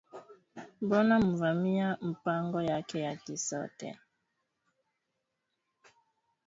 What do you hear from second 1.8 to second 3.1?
mpango yake